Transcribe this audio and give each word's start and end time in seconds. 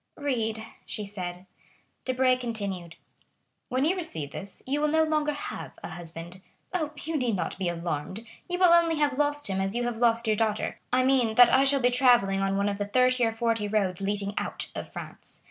"Read," 0.17 0.63
she 0.83 1.05
said. 1.05 1.45
Debray 2.05 2.35
continued: 2.35 2.95
"'When 3.69 3.85
you 3.85 3.95
receive 3.95 4.31
this, 4.31 4.63
you 4.65 4.81
will 4.81 4.87
no 4.87 5.03
longer 5.03 5.33
have 5.33 5.77
a 5.83 5.89
husband. 5.89 6.41
Oh, 6.73 6.89
you 7.03 7.17
need 7.17 7.35
not 7.35 7.55
be 7.59 7.69
alarmed, 7.69 8.25
you 8.49 8.57
will 8.57 8.73
only 8.73 8.95
have 8.95 9.19
lost 9.19 9.45
him 9.45 9.61
as 9.61 9.75
you 9.75 9.83
have 9.83 9.97
lost 9.97 10.25
your 10.25 10.35
daughter; 10.35 10.79
I 10.91 11.03
mean 11.03 11.35
that 11.35 11.53
I 11.53 11.63
shall 11.65 11.81
be 11.81 11.91
travelling 11.91 12.41
on 12.41 12.57
one 12.57 12.67
of 12.67 12.79
the 12.79 12.87
thirty 12.87 13.23
or 13.23 13.31
forty 13.31 13.67
roads 13.67 14.01
leading 14.01 14.33
out 14.39 14.71
of 14.73 14.91
France. 14.91 15.39